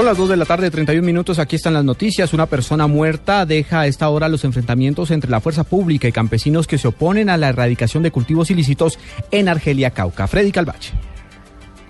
[0.00, 1.38] Son las 2 de la tarde, 31 minutos.
[1.38, 2.32] Aquí están las noticias.
[2.32, 6.66] Una persona muerta deja a esta hora los enfrentamientos entre la fuerza pública y campesinos
[6.66, 8.98] que se oponen a la erradicación de cultivos ilícitos
[9.30, 10.26] en Argelia, Cauca.
[10.26, 10.94] Freddy Calvache.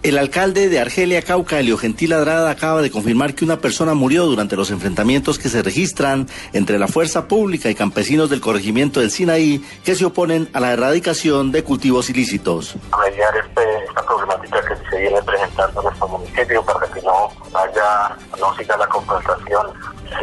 [0.03, 4.25] El alcalde de Argelia, Cauca, Elio Gentil Adrada, acaba de confirmar que una persona murió
[4.25, 9.11] durante los enfrentamientos que se registran entre la fuerza pública y campesinos del corregimiento del
[9.11, 12.77] Sinaí que se oponen a la erradicación de cultivos ilícitos.
[12.99, 18.17] Mediar este, esta problemática que se viene presentando en nuestro municipio para que no haya,
[18.41, 19.67] no siga la confrontación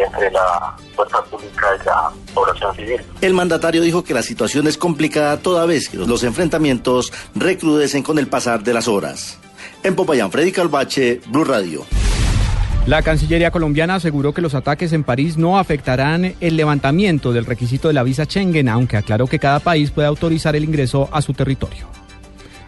[0.04, 3.06] entre la fuerza pública y la población civil.
[3.22, 8.18] El mandatario dijo que la situación es complicada toda vez que los enfrentamientos recrudecen con
[8.18, 9.38] el pasar de las horas.
[9.84, 11.86] En Popayán, Freddy Calvache, Blue Radio.
[12.88, 17.90] La Cancillería colombiana aseguró que los ataques en París no afectarán el levantamiento del requisito
[17.90, 21.34] de la visa Schengen, aunque aclaró que cada país puede autorizar el ingreso a su
[21.34, 21.88] territorio.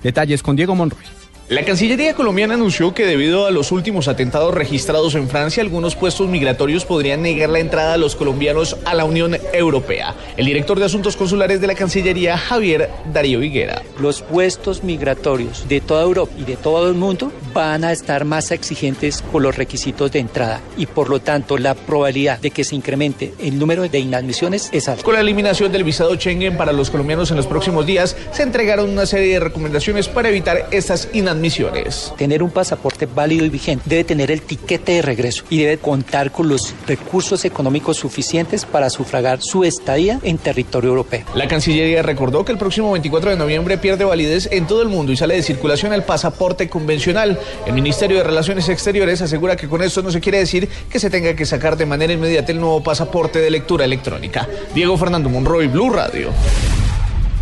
[0.03, 1.18] Detalles con Diego Monroy.
[1.49, 6.27] La Cancillería colombiana anunció que debido a los últimos atentados registrados en Francia, algunos puestos
[6.27, 10.13] migratorios podrían negar la entrada a los colombianos a la Unión Europea.
[10.37, 13.81] El director de Asuntos Consulares de la Cancillería, Javier Darío Higuera.
[13.99, 18.51] Los puestos migratorios de toda Europa y de todo el mundo van a estar más
[18.51, 22.75] exigentes por los requisitos de entrada y por lo tanto la probabilidad de que se
[22.75, 25.03] incremente el número de inadmisiones es alta.
[25.03, 28.89] Con la eliminación del visado Schengen para los colombianos en los próximos días, se entregaron
[28.89, 32.13] una serie de recomendaciones para evitar estas inadmisiones misiones.
[32.17, 36.31] Tener un pasaporte válido y vigente debe tener el tiquete de regreso y debe contar
[36.31, 41.25] con los recursos económicos suficientes para sufragar su estadía en territorio europeo.
[41.33, 45.11] La Cancillería recordó que el próximo 24 de noviembre pierde validez en todo el mundo
[45.11, 47.38] y sale de circulación el pasaporte convencional.
[47.65, 51.09] El Ministerio de Relaciones Exteriores asegura que con esto no se quiere decir que se
[51.09, 54.47] tenga que sacar de manera inmediata el nuevo pasaporte de lectura electrónica.
[54.73, 56.31] Diego Fernando Monroy, Blue Radio.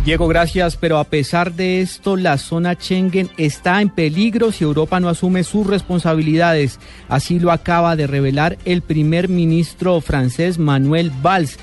[0.04, 5.00] Diego, gracias, pero a pesar de esto, la zona Schengen está en peligro si Europa
[5.00, 6.78] no asume sus responsabilidades.
[7.08, 11.58] Así lo acaba de revelar el primer ministro francés Manuel Valls.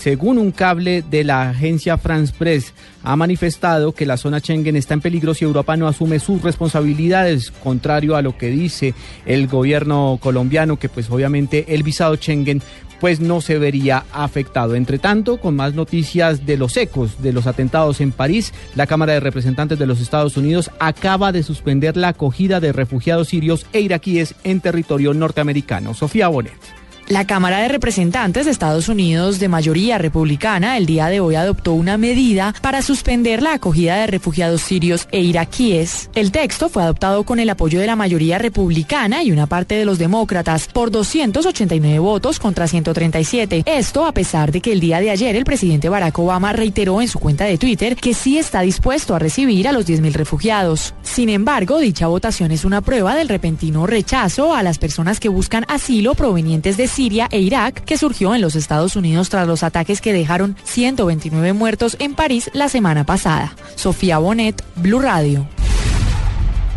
[0.00, 2.72] Según un cable de la agencia France Press,
[3.02, 7.50] ha manifestado que la zona Schengen está en peligro si Europa no asume sus responsabilidades,
[7.50, 8.94] contrario a lo que dice
[9.26, 12.62] el gobierno colombiano, que pues obviamente el visado Schengen
[12.98, 14.74] pues no se vería afectado.
[14.74, 19.12] Entre tanto, con más noticias de los ecos de los atentados en París, la Cámara
[19.12, 23.80] de Representantes de los Estados Unidos acaba de suspender la acogida de refugiados sirios e
[23.80, 25.92] iraquíes en territorio norteamericano.
[25.92, 26.79] Sofía Bonet.
[27.10, 31.72] La Cámara de Representantes de Estados Unidos de mayoría republicana el día de hoy adoptó
[31.72, 36.08] una medida para suspender la acogida de refugiados sirios e iraquíes.
[36.14, 39.84] El texto fue adoptado con el apoyo de la mayoría republicana y una parte de
[39.84, 43.64] los demócratas por 289 votos contra 137.
[43.66, 47.08] Esto a pesar de que el día de ayer el presidente Barack Obama reiteró en
[47.08, 50.94] su cuenta de Twitter que sí está dispuesto a recibir a los 10.000 refugiados.
[51.02, 55.64] Sin embargo, dicha votación es una prueba del repentino rechazo a las personas que buscan
[55.66, 60.02] asilo provenientes de Siria e Irak que surgió en los Estados Unidos tras los ataques
[60.02, 63.54] que dejaron 129 muertos en París la semana pasada.
[63.74, 65.46] Sofía Bonet, Blue Radio.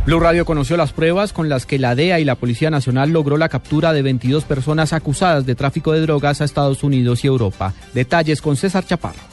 [0.05, 3.37] Blue Radio conoció las pruebas con las que la DEA y la Policía Nacional logró
[3.37, 7.73] la captura de 22 personas acusadas de tráfico de drogas a Estados Unidos y Europa.
[7.93, 9.32] Detalles con César Chaparro.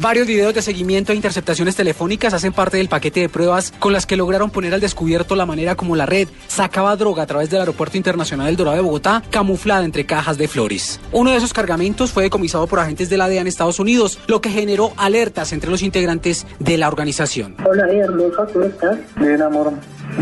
[0.00, 4.06] Varios videos de seguimiento e interceptaciones telefónicas hacen parte del paquete de pruebas con las
[4.06, 7.58] que lograron poner al descubierto la manera como la red sacaba droga a través del
[7.58, 11.00] Aeropuerto Internacional del Dorado de Bogotá, camuflada entre cajas de flores.
[11.10, 14.40] Uno de esos cargamentos fue decomisado por agentes de la DEA en Estados Unidos, lo
[14.40, 17.56] que generó alertas entre los integrantes de la organización.
[17.68, 18.98] Hola, hermosa, ¿cómo estás?
[19.16, 19.72] Bien, amor.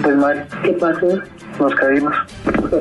[0.02, 0.48] Pues mal.
[0.64, 1.06] ¿Qué pasó?
[1.60, 2.14] Nos caímos.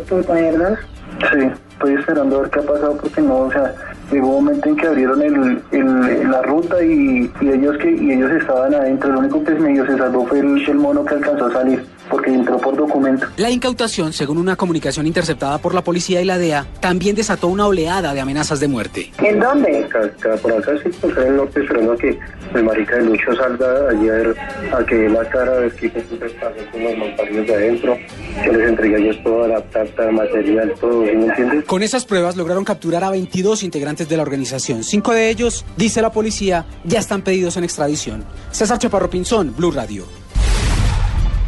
[0.08, 0.80] ¿Puta verdad?
[1.20, 1.40] Sí,
[1.74, 3.76] estoy esperando a ver qué ha pasado porque no, o sea,
[4.12, 8.32] llegó un momento en que abrieron el, el, la ruta y, ellos que y ellos
[8.32, 9.12] estaban adentro.
[9.12, 12.32] Lo único que medio se salvó fue el, el mono que alcanzó a salir porque
[12.34, 13.28] entró por documento.
[13.38, 17.68] La incautación, según una comunicación interceptada por la policía y la DEA, también desató una
[17.68, 19.12] oleada de amenazas de muerte.
[19.20, 19.86] ¿En dónde?
[19.86, 22.20] Acá, por acá sí, pues en el norte, esperando a que
[22.54, 24.36] el marica de Lucho salga ayer
[24.74, 27.98] a que dé la cara qué pasó con los montaños de adentro,
[28.44, 31.66] que les entregué ellos toda la plata, material, todo, ¿sí me entiendes?
[31.66, 34.84] Con esas pruebas lograron capturar a 22 integrantes de la organización.
[34.84, 38.24] Cinco de ellos, dice la policía, ya están pedidos en extradición.
[38.52, 40.25] César Chaparro Pinzón, Blue Radio.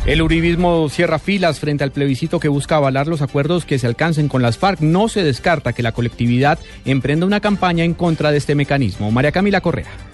[0.08, 4.30] El uribismo cierra filas frente al plebiscito que busca avalar los acuerdos que se alcancen
[4.30, 4.80] con las FARC.
[4.80, 9.12] No se descarta que la colectividad emprenda una campaña en contra de este mecanismo.
[9.12, 10.07] María Camila Correa.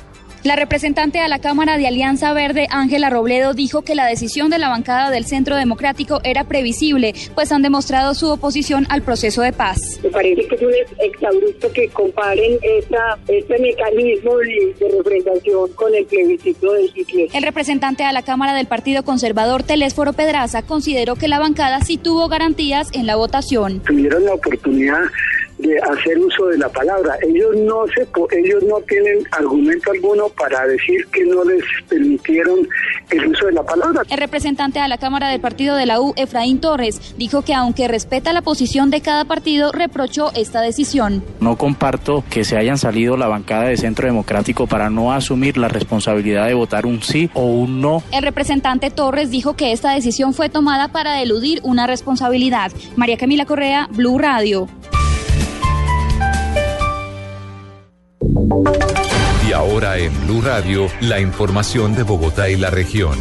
[0.43, 4.57] La representante a la Cámara de Alianza Verde, Ángela Robledo, dijo que la decisión de
[4.57, 9.53] la bancada del Centro Democrático era previsible, pues han demostrado su oposición al proceso de
[9.53, 9.79] paz.
[10.03, 15.95] Me parece que es un exabrupto que comparen esta, este mecanismo de, de, representación con
[15.95, 17.29] el plebiscito de Hitler.
[17.33, 21.95] El representante a la Cámara del Partido Conservador, Telésforo Pedraza, consideró que la bancada sí
[21.95, 23.79] tuvo garantías en la votación.
[23.79, 25.03] Tuvieron la oportunidad
[25.57, 27.17] de hacer uso de la palabra.
[27.21, 28.07] Ellos no se
[28.38, 32.67] ellos no tienen argumento alguno para decir que no les permitieron
[33.09, 34.01] el uso de la palabra.
[34.09, 37.88] El representante a la Cámara del Partido de la U, Efraín Torres, dijo que aunque
[37.88, 41.23] respeta la posición de cada partido, reprochó esta decisión.
[41.39, 45.67] No comparto que se hayan salido la bancada de Centro Democrático para no asumir la
[45.67, 48.03] responsabilidad de votar un sí o un no.
[48.11, 52.71] El representante Torres dijo que esta decisión fue tomada para eludir una responsabilidad.
[52.95, 54.67] María Camila Correa, Blue Radio.
[59.47, 63.18] Y ahora en Blue Radio, la información de Bogotá y la región.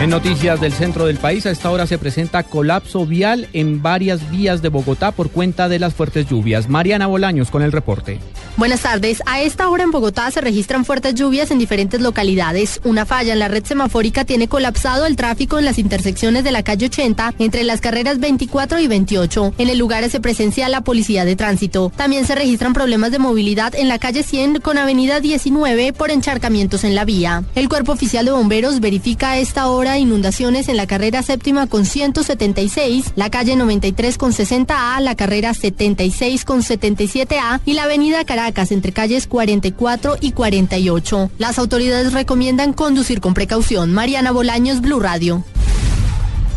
[0.00, 4.30] En noticias del centro del país, a esta hora se presenta colapso vial en varias
[4.30, 6.68] vías de Bogotá por cuenta de las fuertes lluvias.
[6.68, 8.20] Mariana Bolaños con el reporte.
[8.58, 9.22] Buenas tardes.
[9.24, 12.80] A esta hora en Bogotá se registran fuertes lluvias en diferentes localidades.
[12.82, 16.64] Una falla en la red semafórica tiene colapsado el tráfico en las intersecciones de la
[16.64, 19.54] calle 80 entre las carreras 24 y 28.
[19.58, 21.92] En el lugar se presencia la policía de tránsito.
[21.94, 26.82] También se registran problemas de movilidad en la calle 100 con avenida 19 por encharcamientos
[26.82, 27.44] en la vía.
[27.54, 31.86] El cuerpo oficial de bomberos verifica a esta hora inundaciones en la carrera séptima con
[31.86, 38.47] 176, la calle 93 con 60A, la carrera 76 con 77A y la avenida Caracas
[38.70, 41.30] entre calles 44 y 48.
[41.38, 43.92] Las autoridades recomiendan conducir con precaución.
[43.92, 45.44] Mariana Bolaños, Blue Radio.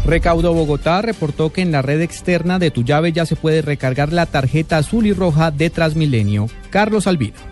[0.06, 4.12] Recaudo Bogotá reportó que en la red externa de tu llave ya se puede recargar
[4.12, 6.48] la tarjeta azul y roja de Transmilenio.
[6.72, 7.51] Carlos Albino.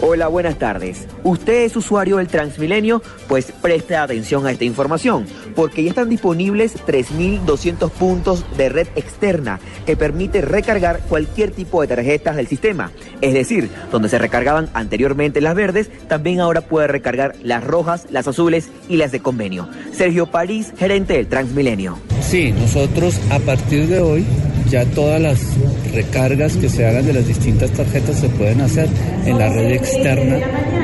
[0.00, 1.06] Hola, buenas tardes.
[1.22, 3.00] ¿Usted es usuario del Transmilenio?
[3.28, 5.24] Pues preste atención a esta información,
[5.54, 11.88] porque ya están disponibles 3.200 puntos de red externa que permite recargar cualquier tipo de
[11.88, 12.90] tarjetas del sistema.
[13.20, 18.26] Es decir, donde se recargaban anteriormente las verdes, también ahora puede recargar las rojas, las
[18.26, 19.68] azules y las de convenio.
[19.92, 21.98] Sergio París, gerente del Transmilenio.
[22.20, 24.26] Sí, nosotros a partir de hoy
[24.68, 25.40] ya todas las
[25.94, 28.88] recargas que se hagan de las distintas tarjetas se pueden hacer
[29.24, 30.38] en la red externa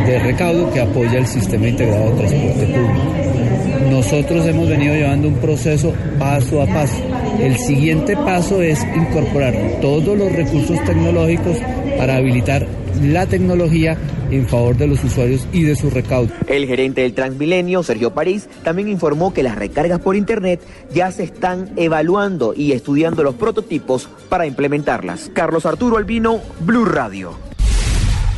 [0.06, 3.90] de recaudo que apoya el sistema integrado de transporte público.
[3.90, 6.96] Nosotros hemos venido llevando un proceso paso a paso.
[7.40, 11.56] El siguiente paso es incorporar todos los recursos tecnológicos
[11.98, 12.66] para habilitar
[13.02, 13.96] la tecnología
[14.30, 16.32] en favor de los usuarios y de su recaudo.
[16.46, 20.60] El gerente del Transmilenio, Sergio París, también informó que las recargas por Internet
[20.92, 25.30] ya se están evaluando y estudiando los prototipos para implementarlas.
[25.32, 27.50] Carlos Arturo Albino, Blue Radio.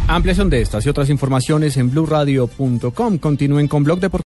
[0.08, 3.18] Ampliación de estas y otras informaciones en blueradio.com.
[3.18, 4.20] Continúen con Blog Deportivo.